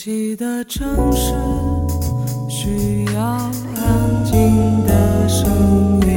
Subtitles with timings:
[0.00, 1.34] 寂的城市
[2.48, 6.16] 需要安静的声音。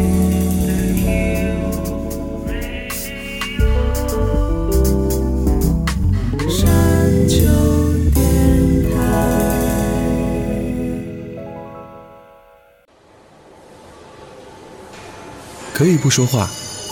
[15.74, 16.48] 可以不说话，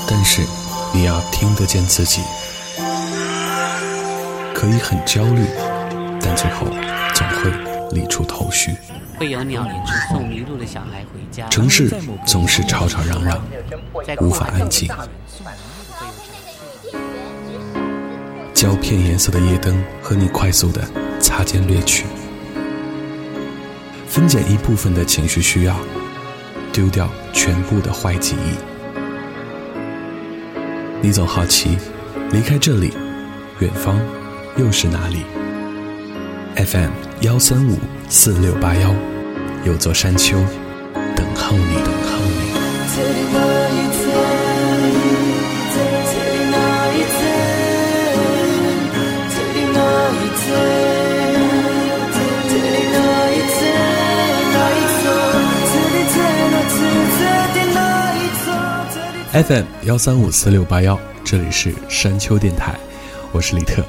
[0.07, 0.41] 但是
[0.91, 2.23] 你要听得见自己。
[4.55, 5.45] 可以很焦虑，
[6.21, 6.67] 但最后
[7.13, 7.51] 总会
[7.91, 8.75] 理出头绪。
[9.17, 9.73] 会有鸟领
[10.09, 11.47] 送迷路的小孩回家。
[11.49, 11.89] 城市
[12.25, 13.41] 总是吵吵嚷嚷，
[14.21, 14.89] 无法安静。
[18.53, 20.81] 胶片颜色的夜灯和你快速的
[21.19, 22.05] 擦肩掠去，
[24.07, 25.75] 分拣一部分的情绪需要，
[26.71, 28.55] 丢掉全部的坏记忆。
[31.01, 31.77] 你总好奇，
[32.31, 32.93] 离开这里，
[33.59, 33.97] 远方
[34.57, 35.23] 又是哪里
[36.59, 36.91] ？FM
[37.21, 37.77] 幺三五
[38.09, 38.93] 四六八幺，
[39.63, 40.37] 有座山丘
[41.15, 42.39] 等候你，等候你。
[59.31, 62.75] FM 幺三五四六八幺，这里是山丘电台，
[63.31, 63.81] 我是李特，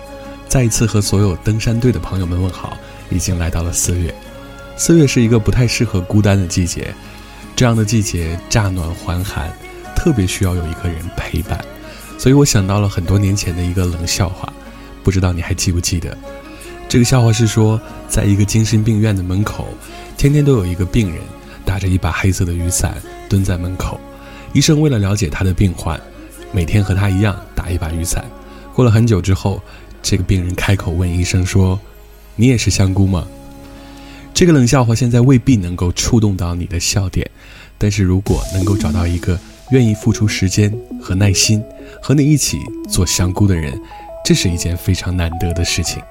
[0.51, 2.77] 再一次和所有登山队的朋友们问好。
[3.12, 4.15] 已经来到了四月，
[4.77, 6.95] 四月是一个不太适合孤单的季节，
[7.56, 9.53] 这样的季节乍暖还寒，
[9.97, 11.59] 特别需要有一个人陪伴。
[12.17, 14.53] 所以我想到了很多年前的一个冷笑话，
[15.03, 16.17] 不知道你还记不记得？
[16.89, 19.67] 这个笑话是说，在一个精神病院的门口，
[20.17, 21.21] 天天都有一个病人
[21.65, 22.95] 打着一把黑色的雨伞
[23.28, 23.98] 蹲在门口。
[24.53, 26.01] 医生为了了解他的病患，
[26.53, 28.25] 每天和他一样打一把雨伞。
[28.73, 29.61] 过了很久之后，
[30.03, 31.79] 这个病人开口问医生说
[32.37, 33.27] ：“你也是香菇吗？”
[34.33, 37.29] 这个冷笑话现在未必能够触动到你的笑点，
[37.77, 39.39] 但是如果能够找到一个
[39.71, 41.62] 愿意付出时间和耐心
[42.00, 43.78] 和你一起做香菇的人，
[44.25, 46.03] 这是一件非常难得的事情。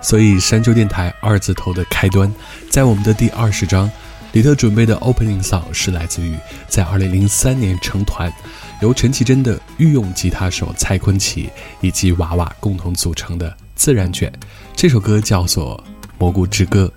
[0.00, 2.32] 所以山丘电台二字头的开端，
[2.70, 3.90] 在我们的第二十章。
[4.32, 6.34] 李特准备的 opening song 是来自于
[6.66, 8.32] 在2003年成团，
[8.82, 11.48] 由陈绮贞的御用吉他手蔡坤奇
[11.80, 14.28] 以及娃娃共同组成的《自然卷》。
[14.74, 15.80] 这首歌叫做
[16.18, 16.92] 《蘑菇之歌》，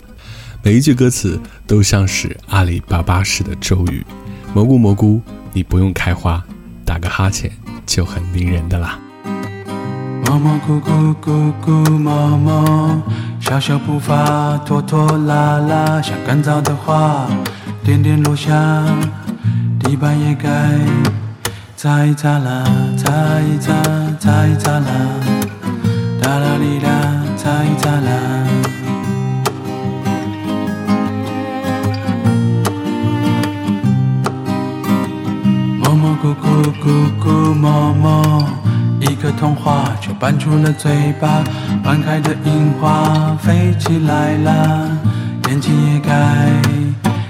[0.64, 4.04] 每一句歌词都像是阿里巴巴式的咒语。
[4.52, 5.22] 蘑菇蘑菇，
[5.54, 6.44] 你不用开花，
[6.84, 7.52] 打个哈欠
[7.86, 8.98] 就很迷人的啦。
[10.26, 13.00] 蘑蘑菇菇菇菇蘑蘑，
[13.40, 17.28] 小小步伐拖拖拉拉，像干燥的花，
[17.84, 18.52] 点点落下，
[19.82, 20.80] 地板也该
[21.86, 22.64] 擦一擦啦，
[22.98, 23.72] 擦一擦，
[24.20, 24.88] 擦一擦啦，
[26.20, 26.90] 哒啦哩啦，
[27.38, 28.10] 擦一擦啦。
[35.78, 36.90] 摸摸咕咕咕
[37.24, 38.44] 咕摸摸，
[39.00, 41.44] 一个童话就搬出了嘴巴，
[41.84, 44.90] 半开的樱花飞起来啦，
[45.50, 46.50] 眼睛也该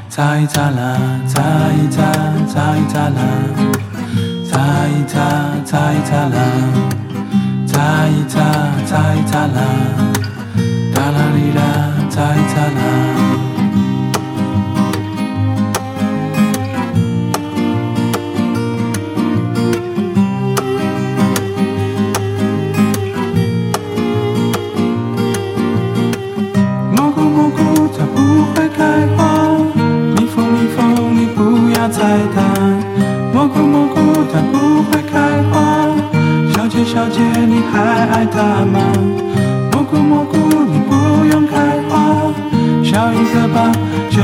[0.07, 1.41] 擦一擦啦，擦
[1.73, 2.01] 一擦，
[2.47, 3.21] 擦一擦啦。
[4.55, 5.19] 擦一擦，
[5.65, 6.39] 擦一擦啦，
[7.67, 8.39] 擦一擦，
[8.85, 9.59] 擦一擦啦，
[10.95, 11.61] 哒啦哩啦，
[12.09, 13.44] 擦一擦啦。
[38.15, 38.79] 爱他吗？
[39.73, 40.37] 蘑菇蘑菇
[40.71, 41.53] 你不用开
[41.89, 42.31] 花，
[42.81, 43.69] 笑一个吧
[44.09, 44.21] 就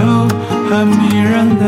[0.69, 1.65] 很迷人的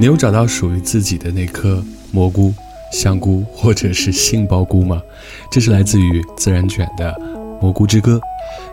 [0.00, 2.54] 你有找到属于自己的那颗蘑菇、
[2.90, 4.98] 香菇或者是杏鲍菇吗？
[5.52, 7.12] 这是来自于自然卷的
[7.60, 8.18] 《蘑菇之歌》。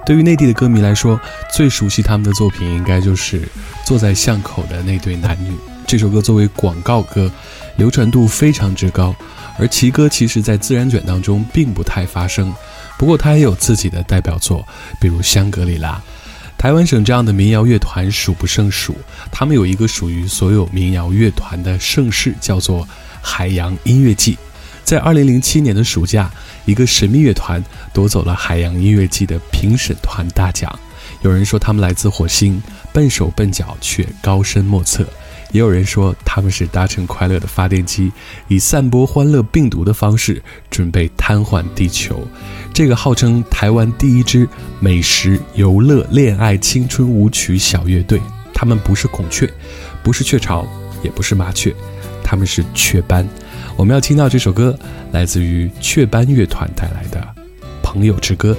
[0.06, 1.20] 对于内地的歌迷来说，
[1.54, 3.42] 最熟悉他们的作品应该就是
[3.86, 5.52] 《坐在巷口的那对男女》。
[5.86, 7.30] 这首歌作为广告歌，
[7.76, 9.14] 流传度非常之高。
[9.60, 12.54] 而其歌其实在自然卷当中并不太发声，
[12.98, 14.66] 不过他也有自己的代表作，
[15.02, 16.02] 比如《香格里拉》。
[16.58, 18.96] 台湾省这样的民谣乐团数不胜数，
[19.32, 22.88] 他们有一个属于所有民谣乐团的盛事，叫做
[23.22, 24.36] 海洋音乐季。
[24.84, 26.32] 在二零零七年的暑假，
[26.66, 27.64] 一个神秘乐团
[27.94, 30.74] 夺走了海洋音乐季的评审团大奖。
[31.22, 32.62] 有人说他们来自火星，
[32.92, 35.04] 笨手笨脚却高深莫测；
[35.52, 38.12] 也有人说他们是搭乘快乐的发电机，
[38.48, 42.28] 以散播欢乐病毒的方式准备瘫痪地球。
[42.74, 44.48] 这个号称台湾第一支
[44.80, 48.22] 美食、游乐、恋爱、青春舞曲小乐队，
[48.54, 49.52] 他们不是孔雀，
[50.04, 50.68] 不是雀巢，
[51.02, 51.74] 也不是麻雀，
[52.24, 53.28] 他们是雀斑。
[53.76, 54.78] 我们要听到这首歌，
[55.12, 57.20] 来自于雀斑乐团带来的
[57.82, 58.56] 《朋友之歌》。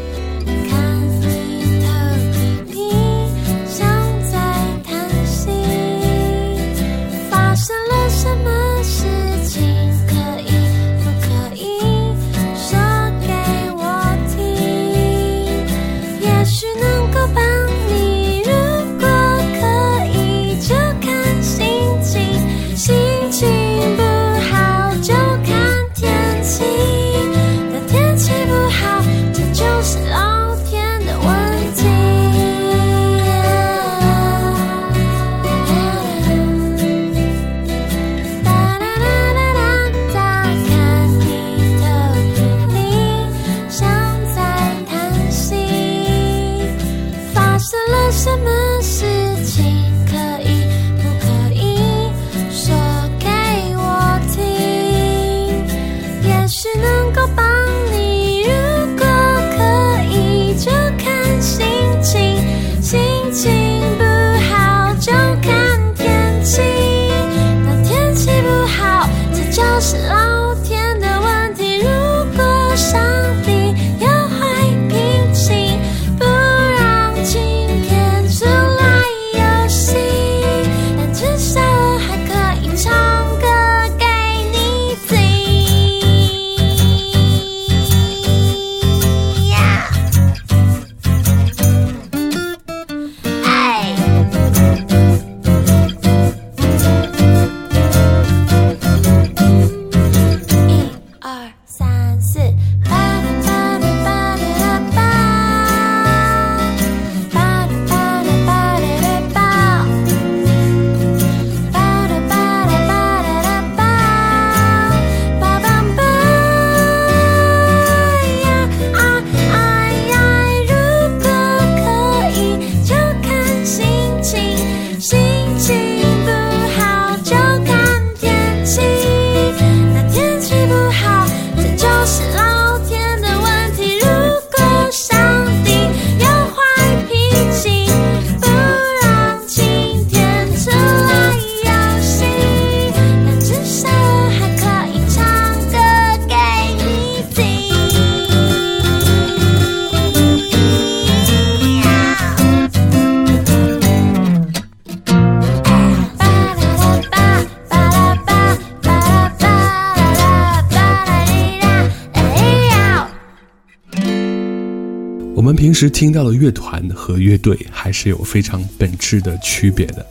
[165.68, 170.06] 平时听到的乐团和乐队还是有非常本质的区别的。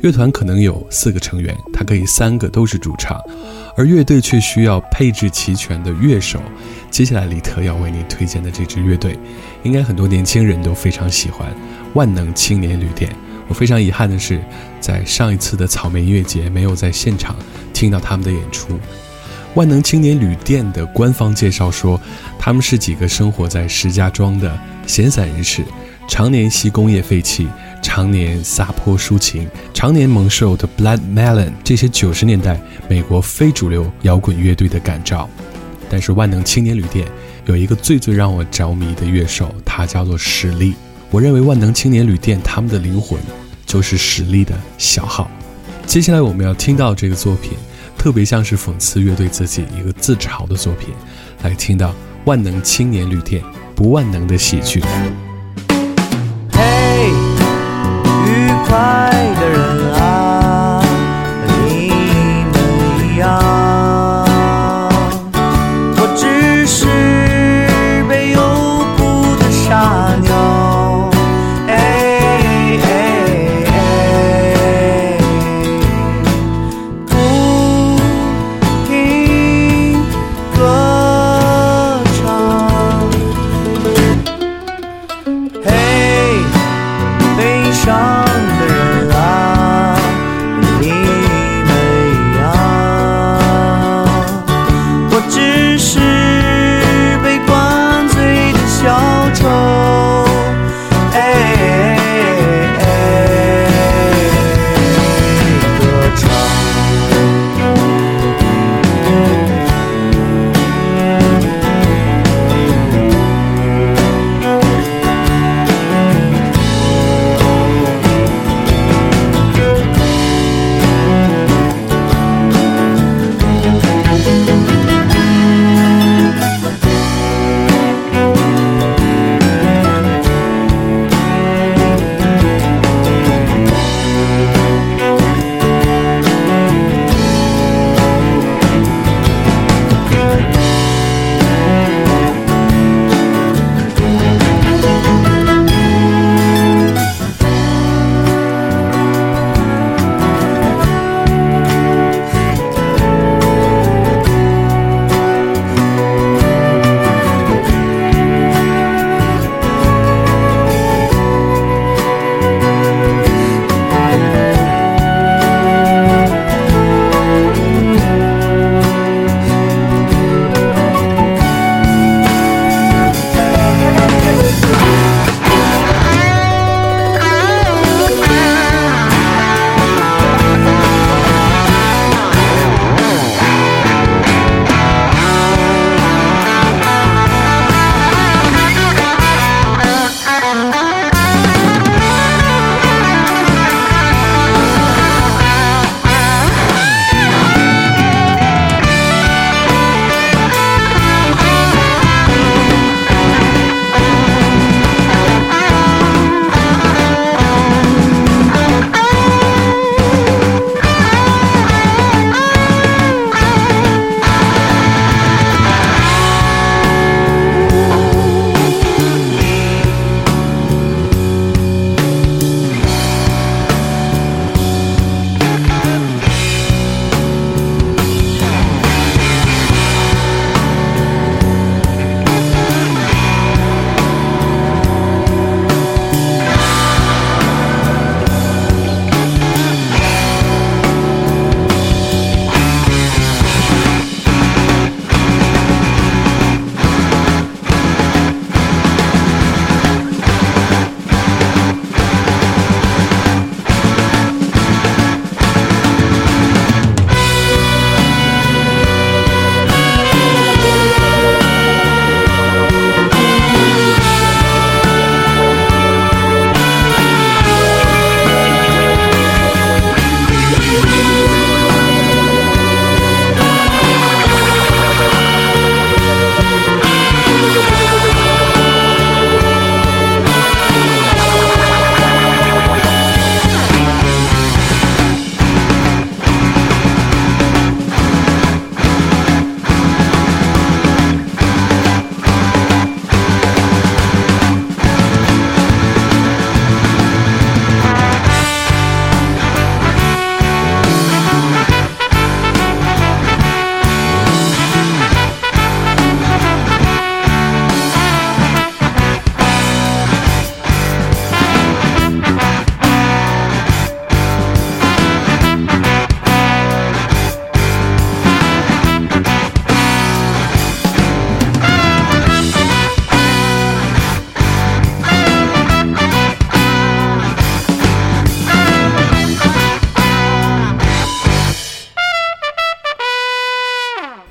[0.00, 3.20] 乐团可能有四个成员，它可以三个都是主唱，
[3.76, 6.40] 而乐队却需要配置齐全的乐手。
[6.90, 9.14] 接下来，李特要为你推荐的这支乐队，
[9.64, 11.54] 应该很多年轻人都非常喜欢——
[11.92, 13.14] 万能青年旅店。
[13.48, 14.40] 我非常遗憾的是，
[14.80, 17.36] 在上一次的草莓音乐节没有在现场
[17.74, 18.80] 听到他们的演出。
[19.54, 22.00] 万能青年旅店的官方介绍说，
[22.38, 25.62] 他们是几个生活在石家庄的闲散人士，
[26.08, 27.46] 常年吸工业废气，
[27.82, 35.28] 常年撒泼抒情，常年蒙受的 Blood Melon 这些九十年代美国非主流摇滚乐队的感召。
[35.90, 37.06] 但是万能青年旅店
[37.44, 40.74] 有一个最最让我着迷的乐手，他叫做史力。
[41.10, 43.20] 我认为万能青年旅店他们的灵魂
[43.66, 45.30] 就是实力的小号。
[45.84, 47.52] 接下来我们要听到这个作品。
[48.02, 50.88] 特别像是讽刺乐队自己一个自嘲的作品，
[51.44, 51.94] 来听到
[52.24, 53.40] 万能青年旅店
[53.76, 54.82] 不万能的喜剧。
[56.50, 57.08] 嘿，
[58.26, 59.21] 愉快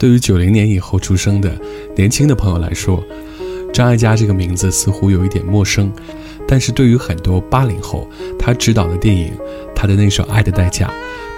[0.02, 1.56] 对于九零年以后出生的
[1.96, 3.04] 年轻的朋友来说，
[3.72, 5.94] 张艾嘉这个名字似乎有一点陌生。
[6.48, 9.32] 但是对于很多八零后，他执导的电影，
[9.76, 10.88] 他的那首《爱的代价》，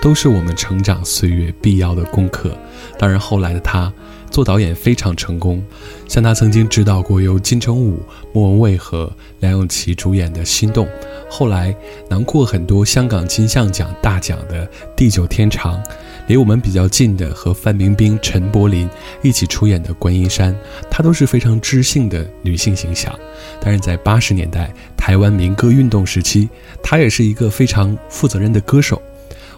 [0.01, 2.57] 都是我们成长岁月必要的功课。
[2.97, 3.91] 当然，后来的他
[4.31, 5.61] 做导演非常成功，
[6.07, 8.01] 像他曾经执导过由金城武、
[8.31, 10.85] 莫文蔚和梁咏琪主演的《心动》，
[11.29, 11.75] 后来
[12.09, 14.65] 囊括很多香港金像奖大奖的
[14.95, 15.83] 《地久天长》。
[16.27, 18.89] 离我们比较近的和范冰冰、陈柏霖
[19.21, 20.53] 一起出演的《观音山》，
[20.89, 23.13] 她都是非常知性的女性形象。
[23.59, 26.47] 但是在八十年代台湾民歌运动时期，
[26.81, 29.01] 她也是一个非常负责任的歌手。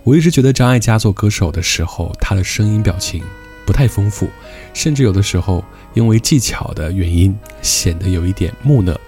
[0.03, 3.23] 我一直觉得张艾嘉做歌手的时候，她的声音表情
[3.65, 4.27] 不太丰富，
[4.73, 8.99] 甚至有的时候因为技巧的原因显得有一点木讷。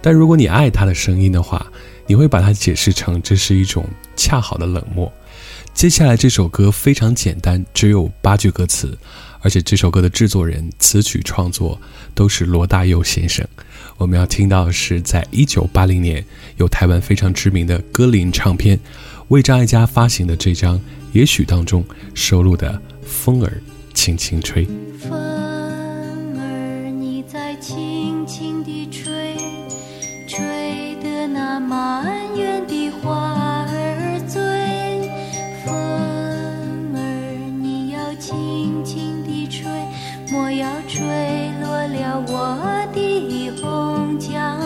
[0.00, 1.64] 但如果你爱她的声音的话，
[2.06, 3.84] 你会把它解释成这是一种
[4.16, 5.12] 恰好的冷漠。
[5.76, 8.96] 接下来这首歌非常简单，只有八句歌词，
[9.40, 11.78] 而且这首歌的制作人、词曲创作
[12.14, 13.46] 都是罗大佑先生。
[13.98, 16.24] 我们要听到的是，在一九八零年
[16.56, 18.80] 由台湾非常知名的歌林唱片
[19.28, 20.78] 为张艾嘉发行的这张
[21.12, 22.72] 《也许》当中收录的
[23.06, 23.60] 《风儿
[23.92, 24.66] 轻轻吹》。
[39.26, 39.68] 的吹，
[40.30, 41.02] 莫要吹
[41.60, 44.65] 落了我的红墙。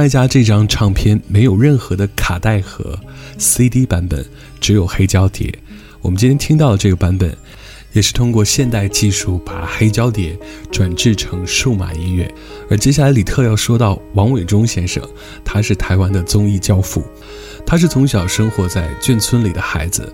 [0.00, 2.98] 张艾嘉这张唱片没有任何的卡带和
[3.36, 4.24] CD 版本，
[4.58, 5.52] 只有黑胶碟。
[6.00, 7.36] 我们今天听到的这个版本，
[7.92, 10.34] 也是通过现代技术把黑胶碟
[10.72, 12.32] 转制成数码音乐。
[12.70, 15.06] 而接下来李特要说到王伟忠先生，
[15.44, 17.04] 他是台湾的综艺教父，
[17.66, 20.10] 他是从小生活在眷村里的孩子，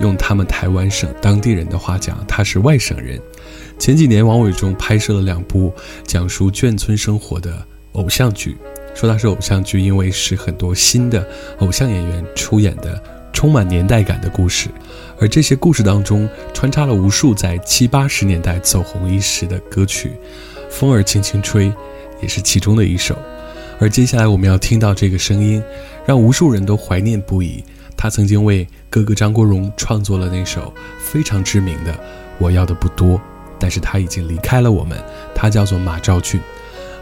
[0.00, 3.20] 用他们台湾省当地人的话讲，他是外省人。
[3.78, 5.70] 前几年，王伟忠拍摄了两部
[6.06, 7.62] 讲述眷村生活的
[7.92, 8.56] 偶像剧。
[8.98, 11.24] 说它是偶像剧，因为是很多新的
[11.60, 13.00] 偶像演员出演的，
[13.32, 14.68] 充满年代感的故事。
[15.20, 20.08] 而这些故事当中穿插了无数在七八十年代走红一时的歌曲，
[20.68, 21.66] 《风儿轻轻吹》
[22.20, 23.16] 也是其中的一首。
[23.78, 25.62] 而接下来我们要听到这个声音，
[26.04, 27.62] 让无数人都怀念不已。
[27.96, 31.92] 他曾经为哥哥张国荣创作了那首非常知名的
[32.38, 33.16] 《我要的不多》，
[33.60, 34.98] 但是他已经离开了我们。
[35.36, 36.40] 他叫做马兆骏。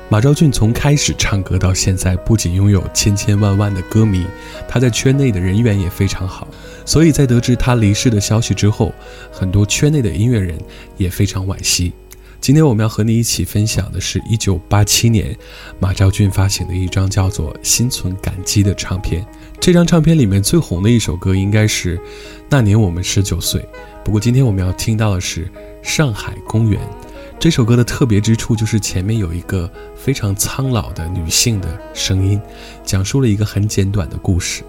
[0.08, 4.24] 马昭俊从开始唱歌到现在，不仅拥有千千万万的歌迷，
[4.68, 6.46] 他在圈内的人缘也非常好。
[6.84, 8.94] 所以在得知他离世的消息之后，
[9.32, 10.56] 很多圈内的音乐人
[10.96, 11.92] 也非常惋惜。
[12.40, 15.36] 今天我们要和你一起分享的是一九八七年
[15.80, 19.26] 马昭俊发行的一张叫做《心存感激》的唱片。
[19.58, 21.98] 这张唱片里面最红的一首歌应该是
[22.48, 23.60] 《那年我们十九岁》。
[24.04, 25.46] 不过今天我们要听到的是
[25.82, 26.80] 《上海公园》。
[27.38, 32.40] 这首歌的特别之处就是前面有一个非常苍老的女性的声音，
[32.84, 34.64] 讲述了一个很简短的故事，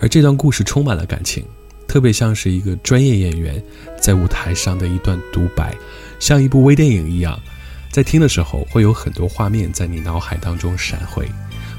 [0.00, 1.44] 而这段故事充满了感情，
[1.88, 3.62] 特别像是一个专业演员
[3.98, 5.74] 在舞台上的一段独白，
[6.18, 7.40] 像一部微电影一样，
[7.90, 11.26] 在听的时候会有很多画面在你脑海当中闪回。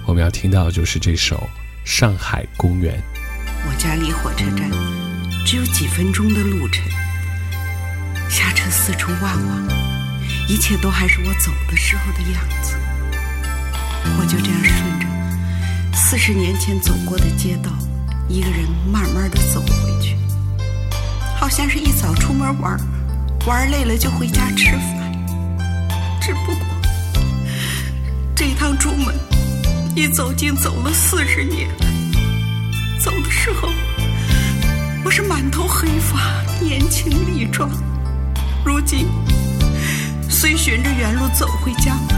[0.06, 1.36] 我们要听到的就是这首
[1.84, 2.98] 《上海公园》。
[3.70, 4.72] 我家离火车站
[5.46, 6.84] 只有几分钟的路程，
[8.30, 9.87] 下车四处望望。
[10.48, 12.78] 一切都还是我走的时候的样子，
[14.18, 15.06] 我就这样顺着
[15.94, 17.70] 四十年前走过的街道，
[18.30, 20.16] 一个人慢慢的走回去，
[21.38, 22.80] 好像是一早出门玩，
[23.46, 25.12] 玩累了就回家吃饭。
[26.22, 26.66] 只不过
[28.34, 29.14] 这一趟出门，
[29.96, 31.68] 一走竟走了四十年。
[33.00, 33.70] 走的时候，
[35.04, 37.70] 我是满头黑发，年轻力壮，
[38.64, 39.08] 如今。
[40.40, 42.10] 虽循着原路走回家门，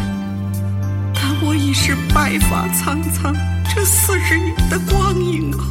[1.16, 3.34] 但我已是白发苍苍。
[3.74, 5.64] 这四十年的光阴啊，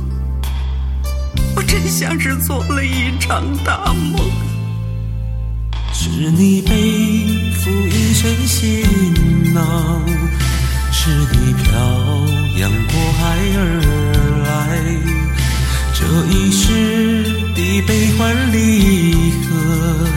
[1.55, 4.31] 我真像是做了一场大梦。
[5.93, 10.01] 是你背负一身行囊，
[10.91, 11.79] 是你漂
[12.57, 13.61] 洋过海而
[14.47, 14.81] 来，
[15.93, 20.09] 这一世的悲欢离合，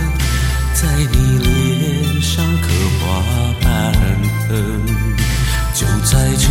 [6.12, 6.50] 在这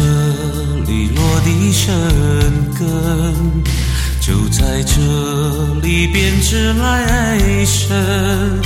[0.90, 1.92] 里落地生
[2.79, 2.83] 根，
[4.18, 8.62] 就在这里编织来生。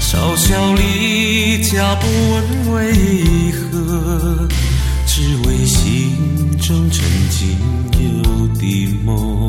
[0.00, 4.48] 少小离家不问为何，
[5.06, 6.16] 只为心
[6.58, 7.58] 中曾经
[7.98, 9.46] 有的梦。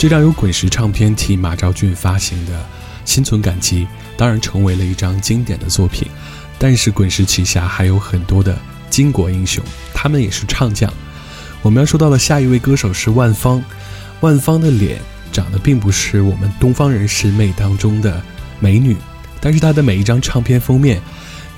[0.00, 2.58] 这张由滚石唱片替马昭俊发行的
[3.04, 3.84] 《心存感激》。
[4.16, 6.08] 当然成为了一张经典的作品，
[6.58, 8.58] 但是滚石旗下还有很多的
[8.90, 10.90] 巾帼英雄，他们也是唱将。
[11.60, 13.62] 我们要说到的下一位歌手是万芳，
[14.20, 14.98] 万芳的脸
[15.30, 18.22] 长得并不是我们东方人审美当中的
[18.58, 18.96] 美女，
[19.38, 20.98] 但是她的每一张唱片封面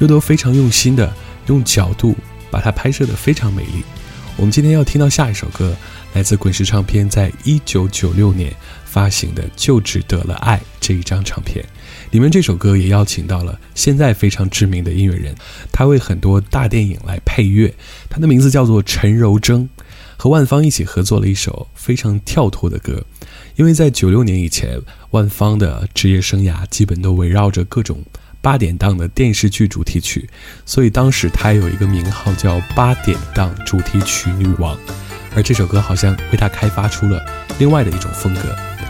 [0.01, 1.15] 又都非常用心的
[1.47, 2.17] 用角度
[2.51, 3.85] 把它拍摄的非常美丽。
[4.37, 5.77] 我们今天要听到下一首歌，
[6.15, 11.65] 来自滚石唱片在一九九六年发行的《就只得了爱》这一张唱片。
[12.11, 15.35] 里面这首歌也邀请到了现在非常知名的音乐人，
[15.73, 17.75] 他为很多大电影来配乐，
[18.11, 19.69] 他的名字叫做陈柔贞，
[20.19, 23.03] 和万芳一起合作了一首非常跳脱的歌。
[23.57, 24.79] 因为在九六年以前，
[25.11, 28.03] 万芳的职业生涯基本都围绕着各种
[28.43, 30.29] 八点档的电视剧主题曲，
[30.67, 34.77] 所以当时她有一个名号叫“八点档主题曲女王”，
[35.35, 37.21] 而这首歌好像为他开发出了
[37.59, 38.43] 另外的一种风格。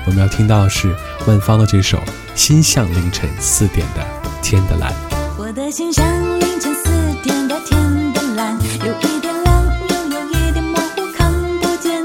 [0.05, 0.93] 我们要听到的是
[1.27, 1.99] 万芳的这首
[2.35, 4.05] 《心像凌晨四点的
[4.43, 4.93] 天的蓝》。
[5.39, 6.05] 我的心像
[6.41, 6.91] 凌晨四
[7.23, 12.05] 点的天的蓝，有一点亮，又有一点模糊，看不见。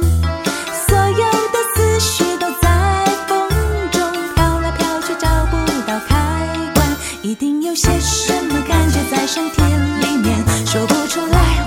[0.87, 3.49] 所有的思绪都在风
[3.91, 6.87] 中飘来飘去，找不到开关。
[7.23, 11.66] 一定有些什么感觉在身体里面，说不出来。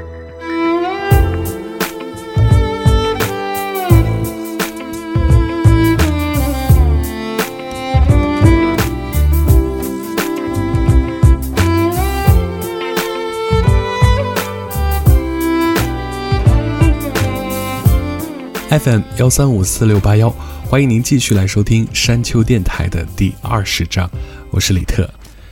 [18.71, 24.09] FM 幺三五四六八幺，欢迎您继续来收听山丘电台的第二十章，
[24.49, 25.09] 我是李特。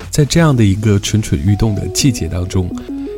[0.09, 2.73] 在这样的一个蠢蠢欲动的季节当中，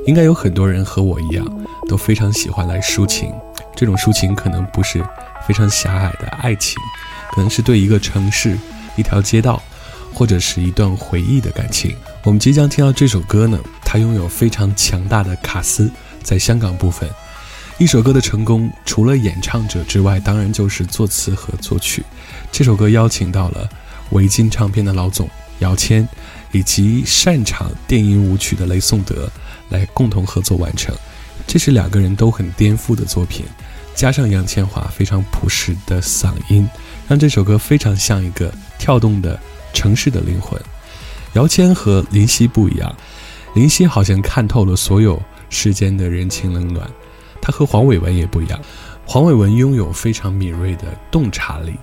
[0.07, 1.45] 应该有很多人和我一样，
[1.87, 3.31] 都非常喜欢来抒情。
[3.75, 5.05] 这种抒情可能不是
[5.47, 6.77] 非常狭隘的爱情，
[7.35, 8.57] 可能是对一个城市、
[8.95, 9.61] 一条街道，
[10.15, 11.95] 或者是一段回忆的感情。
[12.23, 15.91] 我们即将听到这首歌呢，它拥有非常强大的卡斯，
[16.23, 17.07] 在香港部分。
[17.77, 22.03] 一首歌的成功，除了演唱者之外，当然就是作词和作曲。
[22.51, 23.67] 这首歌邀请到了
[24.11, 25.27] 维京唱片的老总
[25.59, 26.07] 姚谦，
[26.51, 29.27] 以及擅长电音舞曲的雷颂德
[29.69, 30.95] 来共同合作完成。
[31.47, 33.45] 这是两个人都很颠覆的作品，
[33.95, 36.69] 加上杨千嬅非常朴实的嗓音，
[37.07, 39.39] 让这首歌非常像一个跳动的
[39.73, 40.59] 城市的灵魂。
[41.33, 42.95] 姚谦和林夕不一样，
[43.55, 46.87] 林夕好像看透了所有世间的人情冷暖。
[47.41, 48.59] 他和黄伟文也不一样，
[49.05, 51.73] 黄伟文拥有非常敏锐的洞察力，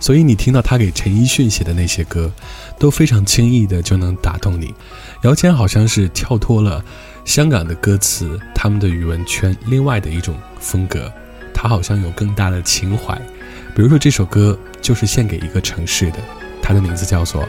[0.00, 2.30] 所以你听到他给陈奕迅写的那些歌，
[2.78, 4.74] 都非常轻易的就能打动你。
[5.22, 6.84] 姚谦好像是跳脱了
[7.24, 11.10] 香港的歌词，他们的语文圈另外的一种风格，
[11.54, 13.14] 他好像有更大的情怀。
[13.74, 16.18] 比如说这首歌就是献给一个城市的，
[16.62, 17.42] 它的名字叫做《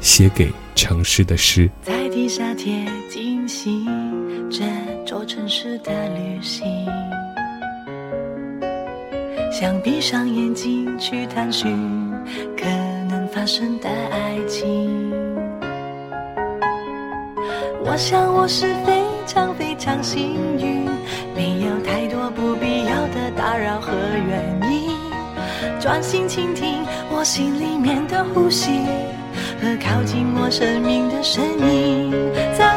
[0.00, 1.66] 写给城市的诗》。
[1.82, 3.86] 在地下铁进行
[4.50, 4.64] 着
[5.24, 6.66] 城市的旅行，
[9.52, 12.10] 想闭上眼睛去探寻
[12.56, 12.66] 可
[13.08, 15.12] 能发生的爱情。
[17.84, 20.88] 我想我是非常非常幸运，
[21.36, 24.90] 没有太多不必要的打扰和原因，
[25.80, 28.80] 专心倾听我心里面的呼吸。
[29.62, 32.10] 和靠近我生命的声音，
[32.52, 32.74] 在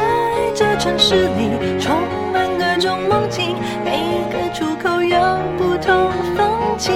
[0.54, 1.92] 这城市里充
[2.32, 5.18] 满各种梦境，每个出口有
[5.58, 6.46] 不同风
[6.78, 6.94] 景。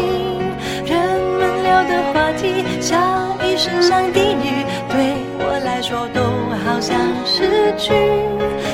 [0.87, 0.95] 人
[1.41, 6.23] 们聊的话题像一声像低语，对我来说都
[6.63, 7.91] 好像诗句。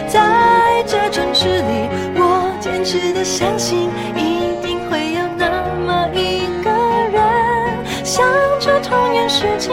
[0.07, 6.71] 在这城市里，我坚持的相信，一定会有那么一个
[7.11, 8.23] 人，想
[8.61, 9.73] 着同样事情。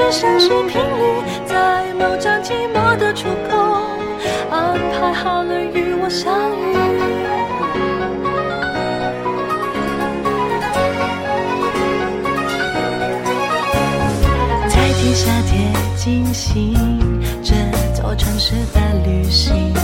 [0.00, 3.82] 怀着相似频率，在某站寂寞的出口，
[4.50, 6.74] 安排好了与我相遇。
[14.68, 17.54] 在地下铁进行这
[17.94, 19.74] 座城市的旅行，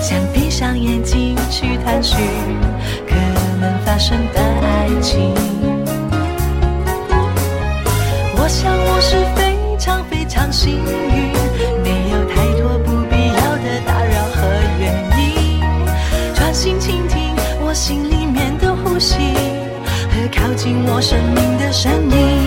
[0.00, 2.18] 想闭上眼睛去探寻
[3.06, 3.14] 可
[3.60, 5.32] 能发生的爱情。
[8.52, 11.32] 想我是非常非常幸运，
[11.82, 14.46] 没有太多不必要的打扰和
[14.78, 15.58] 原因，
[16.34, 17.34] 专心倾听
[17.64, 19.16] 我心里面的呼吸，
[20.10, 22.41] 和靠近我生命的声音。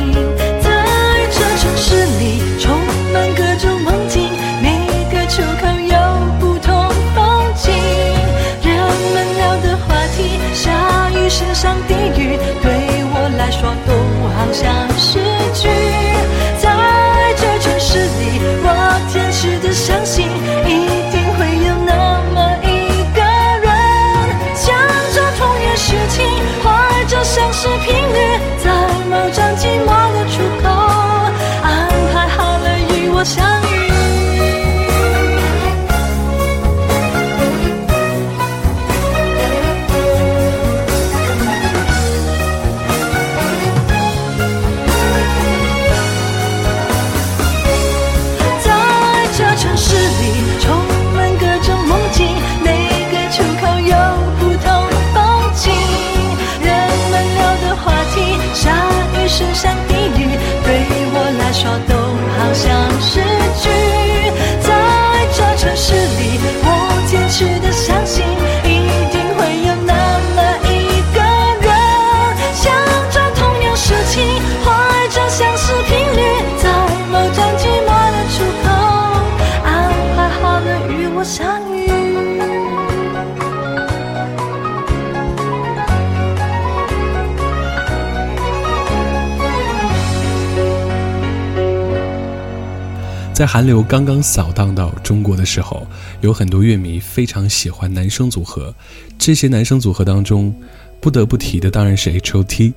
[93.36, 95.86] 在韩流刚刚扫荡到中国的时候，
[96.22, 98.74] 有很多乐迷非常喜欢男生组合。
[99.20, 100.56] 这些男生组合当中，
[101.02, 102.74] 不得不提的当然是 H.O.T，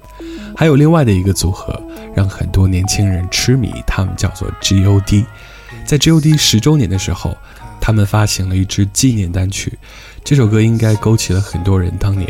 [0.57, 1.81] 还有另外的一个组合
[2.13, 5.25] 让很多年轻人痴迷，他们叫做 G.O.D。
[5.87, 7.37] 在 G.O.D 十周年的时候，
[7.81, 9.79] 他们发行了一支纪念单曲，
[10.25, 12.29] 这首歌应该勾起了很多人当年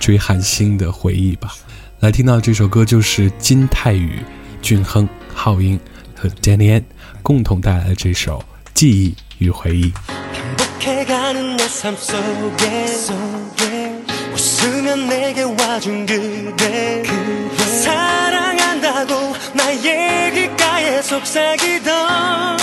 [0.00, 1.54] 追韩星的回忆吧。
[2.00, 4.18] 来听到这首歌就是金泰宇、
[4.60, 5.78] 俊亨、浩英
[6.16, 6.82] 和 Danny An。
[7.27, 8.43] 共同带来的这首
[8.73, 9.91] 记忆与回忆
[10.33, 14.03] 행복해가는 내 삶 속에, 속에
[14.33, 22.57] 웃으면 내게 와준 그대, 그대 사랑한다고 나의 귓가에 속삭이던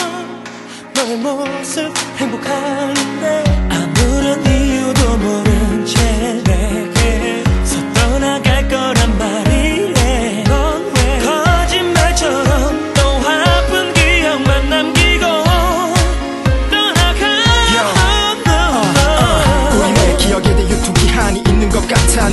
[0.95, 6.43] 너의 모습 행복한데 아무런 이유도 모른 채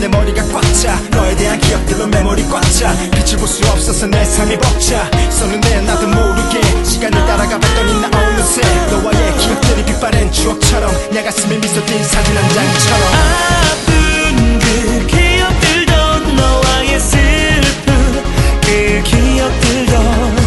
[0.01, 0.99] 내 머리가 꽉차.
[1.11, 2.93] 너에 대한 기억들로 메모리 꽉차.
[3.11, 5.11] 빛을 볼 수 없어서 내 삶이 벅차.
[5.31, 11.85] 썼는데 나도 모르게 시간을 따라가 봤더니 나 어느새 너와의 기억들이 빛바랜 추억처럼 내 가슴에 미소
[11.87, 13.03] 띈 사진 한 장처럼.
[13.63, 15.93] 아픈 그 기억들도
[16.35, 18.23] 너와의 슬픈
[18.63, 20.42] 그 기억들도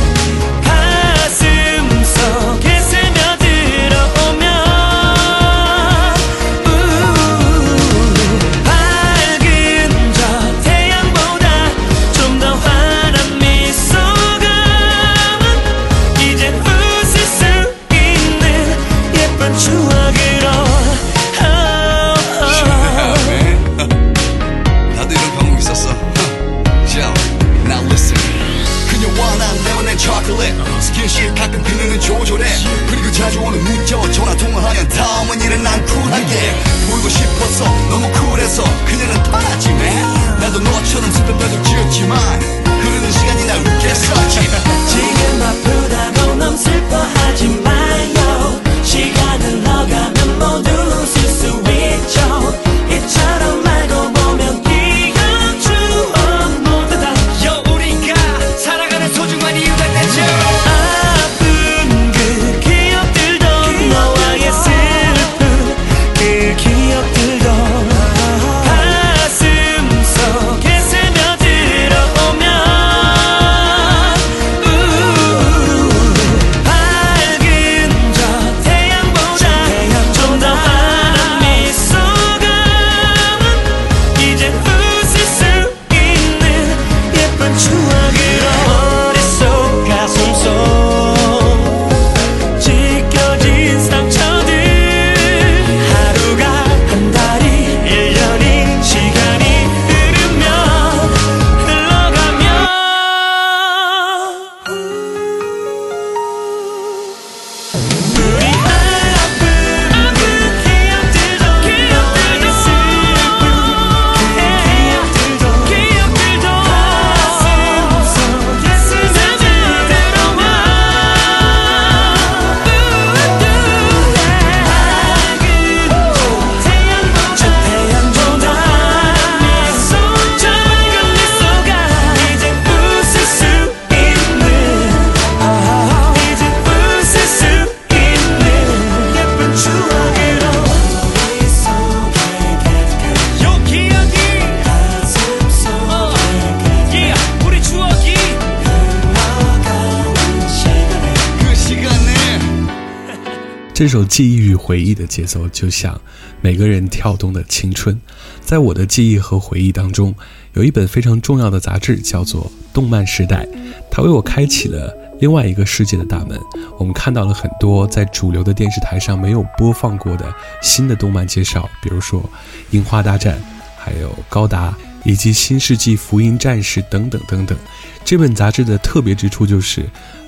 [153.76, 156.00] 这首记忆与回忆的节奏，就像
[156.40, 158.00] 每个人跳动的青春。
[158.40, 160.16] 在我的记忆和回忆当中，
[160.54, 163.46] 有一本非常重要的杂志，叫做《动漫时代》，
[163.92, 166.40] 它为我开启了另外一个世界的大门。
[166.80, 172.24] 我们看到了很多在主流的电视台上没有播放过的新的动漫介绍，比如说
[172.72, 173.38] 《樱花大战》，
[173.78, 174.72] 还有《高达》，
[175.04, 177.58] 以及《新世纪福音战士》等等等等。
[178.06, 179.84] 这本杂志的特别之处就是，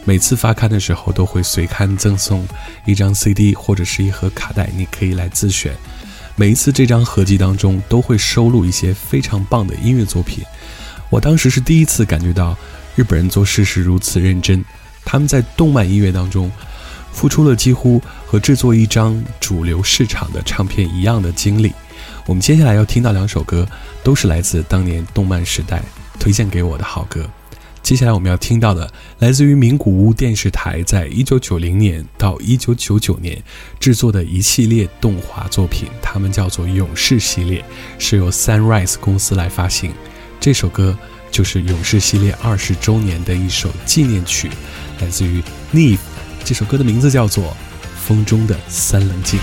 [0.08, 2.48] 每次发刊的时候都会随刊赠送
[2.86, 5.76] 一张 CD 或者是一盒卡带，你可以来自选。
[6.38, 10.46] 每一次这张合集当中都会收录一些非常棒的音乐作品。
[11.10, 12.58] 我当时是第一次感觉到
[12.96, 14.64] 日本人做事是如此认真，
[15.04, 16.50] 他们在动漫音乐当中
[17.12, 21.74] 付出了几乎和制作一张主流市场的唱片一样的精力。
[22.26, 23.68] 我们接下来要听到两首歌，
[24.06, 25.84] 都是来自当年动漫时代
[26.18, 27.30] 推荐给我的好歌。
[27.88, 33.42] 接下来我们要听到的，来自于名古屋电视台在一九九零年到一九九九年
[33.80, 37.62] 制作的一系列动画作品，它们叫做《勇士系列》，
[37.98, 39.94] 是由 Sunrise 公司来发行。
[40.38, 40.98] 这首歌
[41.32, 44.50] 就是《勇士系列》二十周年的一首纪念曲，
[45.00, 45.42] 来自于
[45.74, 46.00] Neve。
[46.44, 47.46] 这首歌的名字叫做
[47.96, 49.40] 《风中的三棱镜》。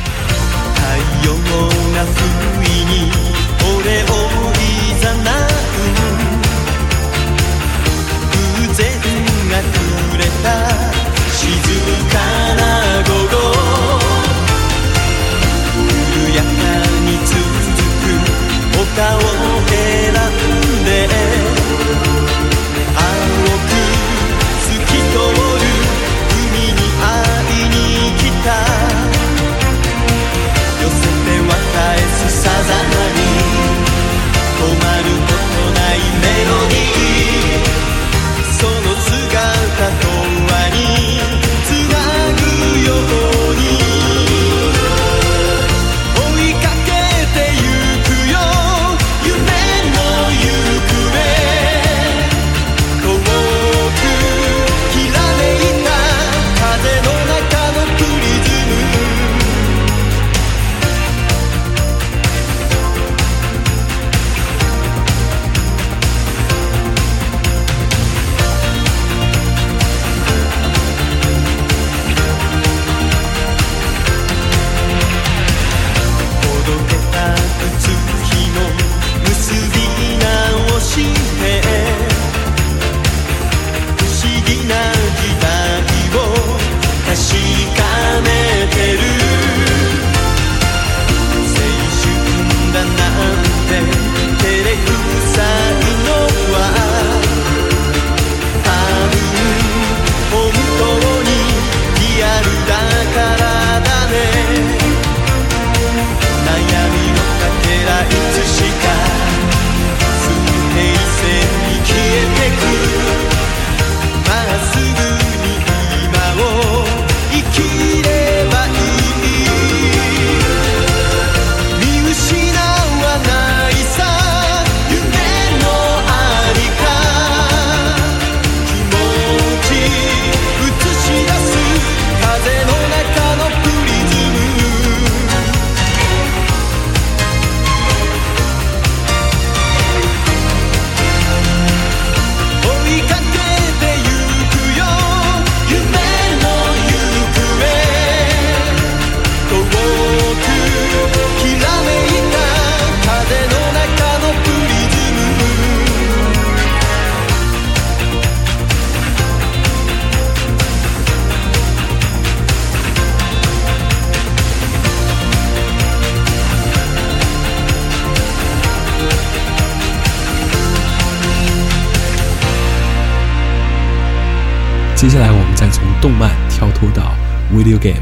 [176.04, 177.14] 动漫跳脱到
[177.50, 177.98] video game，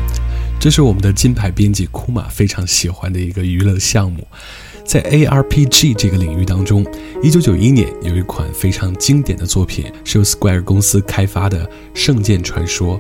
[0.58, 4.26] 这是我们的金牌编辑库玛非常喜欢的一个娱乐项目。
[4.84, 6.84] 在 ARPG 这个领域当中，
[7.22, 12.98] 一九九一年有一款非常经典的作品，是由 Square 公司开发的《圣剑传说》。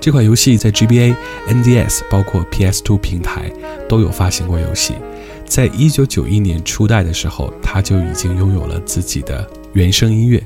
[0.00, 1.14] 这款游戏在 GBA、
[1.46, 3.52] NDS 包括 PS2 平台
[3.86, 4.94] 都有发行过游戏。
[5.44, 10.42] 在一九九一年初代的时候，它就已经拥有了自己的原声音乐。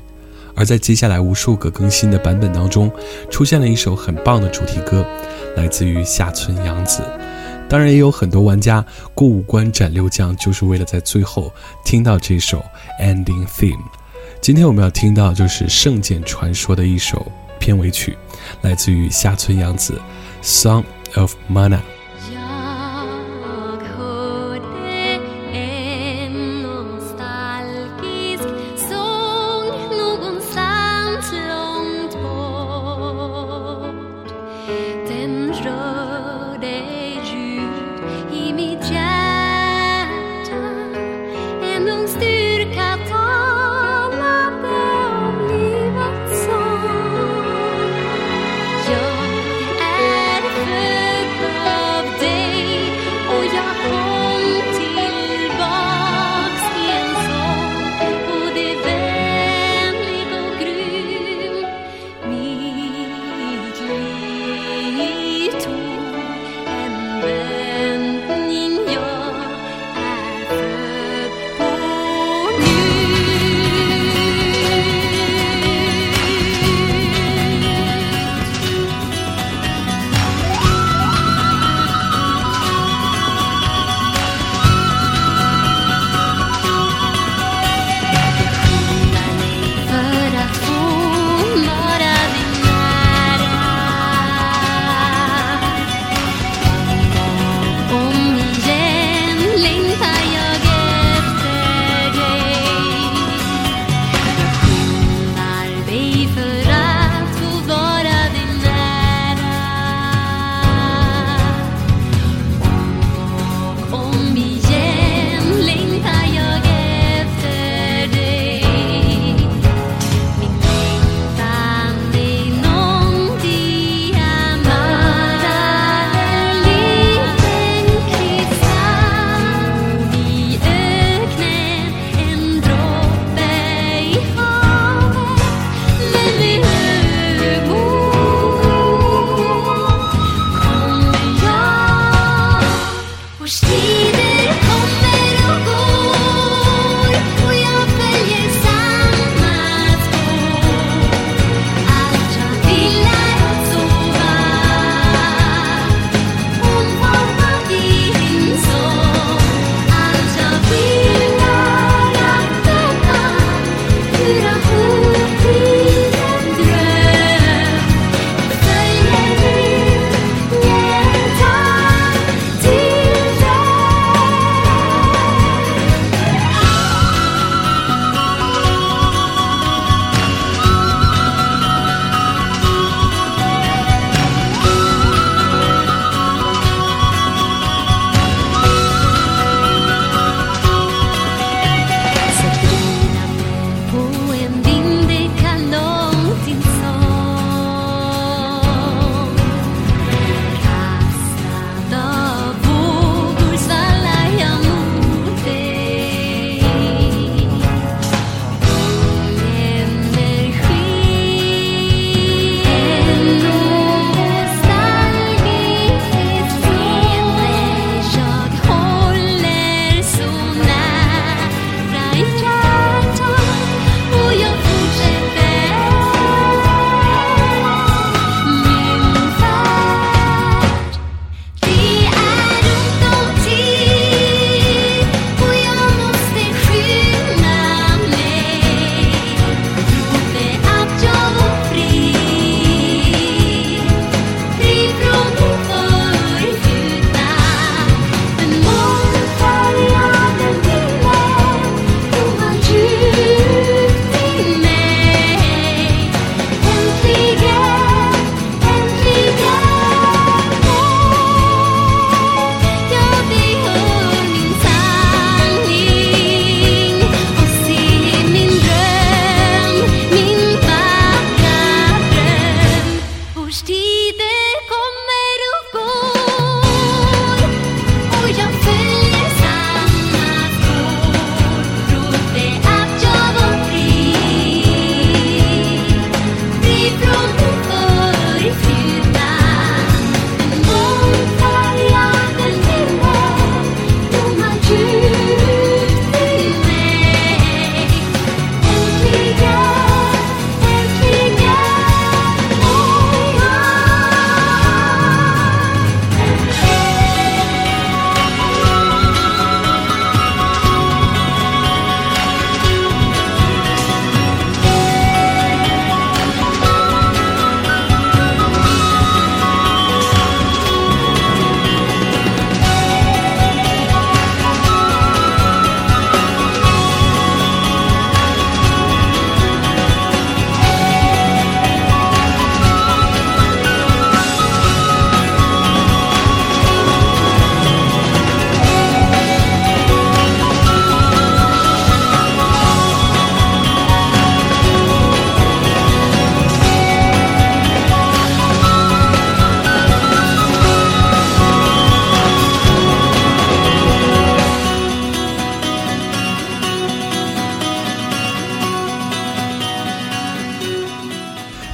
[0.55, 2.91] 而在接下来无数个更新的版本当中，
[3.29, 5.05] 出现了一首很棒的主题歌，
[5.55, 7.01] 来自于下村洋子。
[7.69, 8.85] 当然，也有很多玩家
[9.15, 11.51] 过五关斩六将，就是为了在最后
[11.83, 12.63] 听到这首
[13.01, 13.79] ending theme。
[14.41, 17.25] 今天我们要听到就是《圣剑传说》的一首
[17.59, 18.15] 片尾曲，
[18.61, 19.99] 来自于下村洋子，
[20.45, 20.83] 《Song
[21.15, 21.77] of Mana》。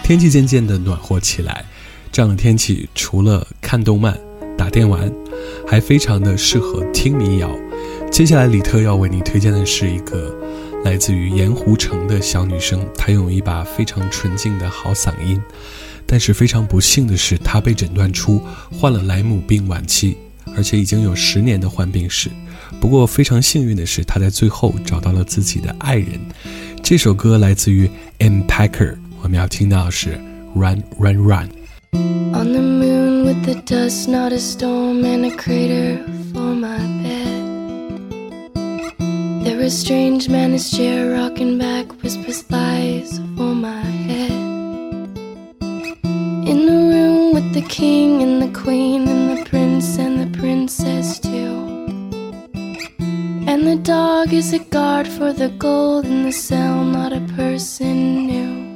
[0.09, 1.63] 天气渐渐的暖和起来，
[2.11, 4.19] 这样的天气除了看动漫、
[4.57, 5.13] 打电玩，
[5.67, 7.55] 还非常的适合听民谣。
[8.11, 10.35] 接下来，李特要为你推荐的是一个
[10.83, 15.39] 来自于盐湖城的小女生，她拥有一把非常纯净的好嗓音，
[16.07, 18.41] 但是非常不幸的是，她被诊断出
[18.71, 20.17] 患了莱姆病晚期，
[20.57, 22.31] 而且已经有十年的患病史。
[22.81, 26.19] 不过非常幸运的是，她在最后找到了自己的爱人。
[26.81, 27.87] 这首歌来自于
[28.17, 28.95] M Packer，
[29.28, 30.18] 我们要听到的是
[30.54, 31.48] Run Run Run。
[32.34, 36.02] On the moon with the dust, not a storm and a crater
[36.32, 37.34] for my bed.
[39.44, 44.32] There a strange man, his chair rocking back, whispers lies for my head.
[46.48, 51.20] In the room with the king and the queen and the prince and the princess
[51.20, 51.54] too.
[53.46, 58.26] And the dog is a guard for the gold in the cell, not a person
[58.26, 58.67] new.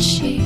[0.00, 0.39] she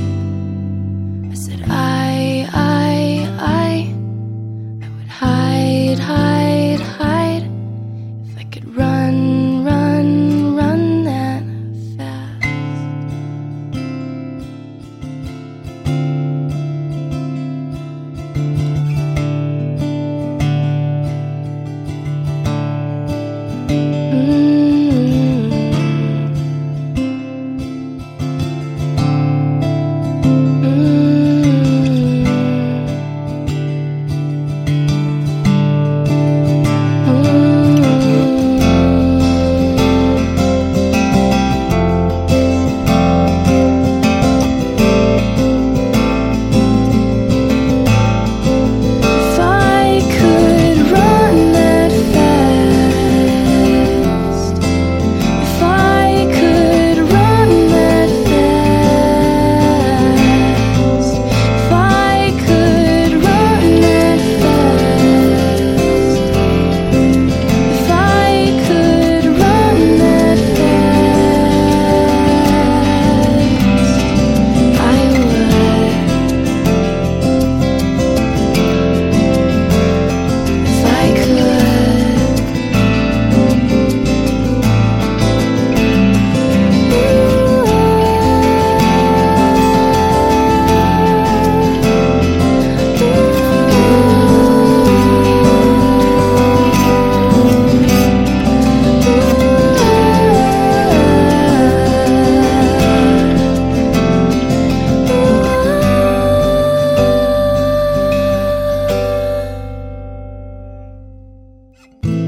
[112.01, 112.24] Bye.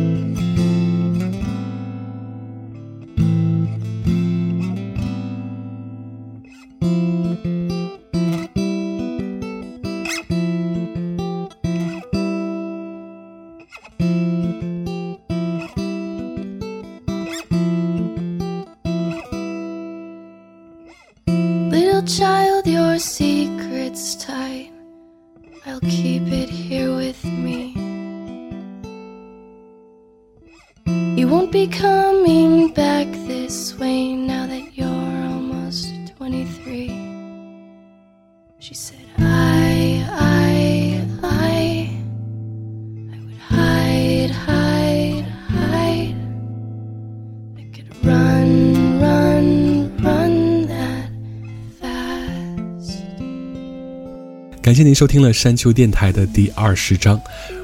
[54.68, 57.18] 感谢您收听了山丘电台的第二十章，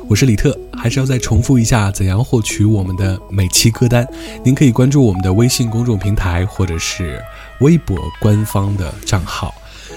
[0.07, 4.07] 我是李特，还是要再重复一下怎样获取我们的每期歌单。
[4.41, 7.21] 您可以关注我们的微信公众平台或者是
[7.59, 9.53] 微博官方的账号，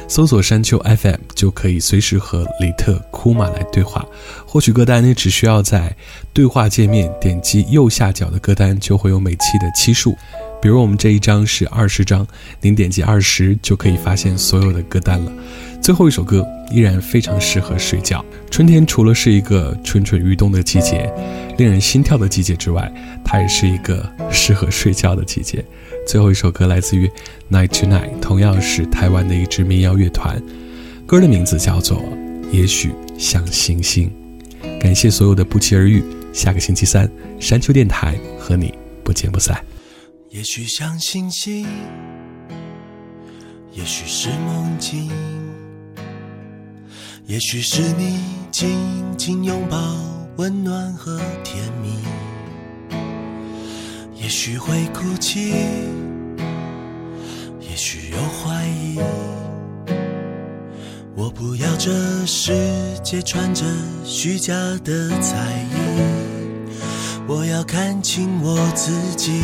[0.09, 4.05] 搜索山丘 FM 就可以随时和李特库玛来对话。
[4.45, 5.95] 获取歌单，你只需要在
[6.33, 10.17] 对话界面点击右下角的歌单，就会有每期的期数。
[10.61, 12.27] 比如我们这一章是二十章，
[12.61, 15.31] 您点击二十就可以发现所有的歌单了。
[15.87, 18.25] 最后一首歌依然非常适合睡觉。
[18.51, 21.09] 春天除了是一个蠢蠢欲动的季节，
[21.59, 22.93] 令人心跳的季节之外，
[23.25, 25.65] 它也是一个适合睡觉的季节。
[26.05, 27.09] 最后一首歌来自于
[27.53, 30.43] Night to Night，同样是台湾的一支民谣乐团，
[31.07, 31.99] 歌的名字叫做
[32.51, 34.11] 《也许像星星》。
[34.81, 37.09] 感谢所有的不期而遇，下个星期三
[37.39, 38.75] 山丘电台和你
[39.05, 39.57] 不见不散。
[40.31, 41.65] 也许像星星，
[43.73, 45.09] 也许是梦境，
[47.29, 48.21] 也许是你
[48.53, 48.79] 紧
[49.19, 49.77] 紧拥抱，
[50.37, 51.99] 温暖和甜蜜。
[54.15, 55.51] 也许会哭泣，
[57.61, 59.01] 也许有怀疑。
[61.17, 61.91] 我不要这
[62.27, 62.55] 世
[63.03, 63.65] 界穿着
[64.05, 64.55] 虚假
[64.85, 65.37] 的彩
[65.73, 66.79] 衣，
[67.27, 69.43] 我要看清我自己。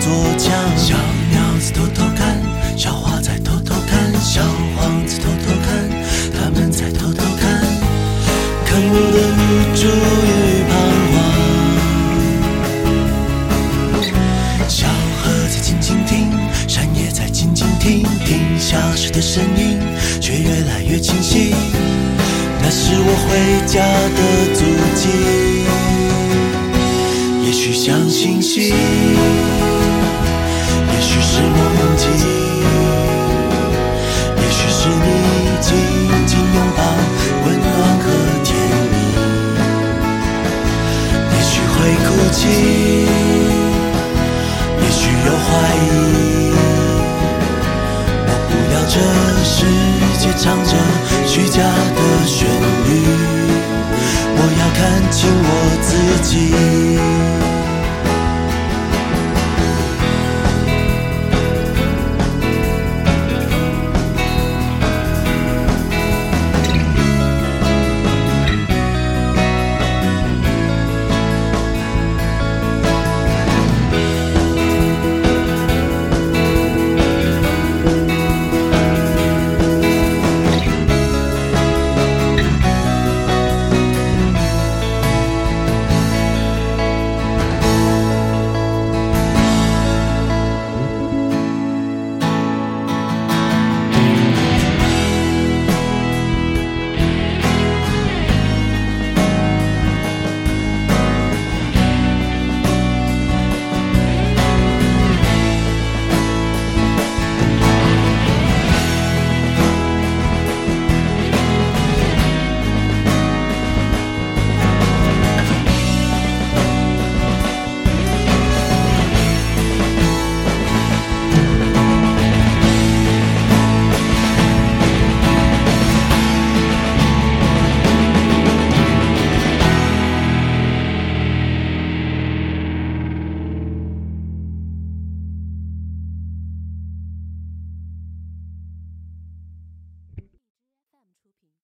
[0.00, 0.67] 座桥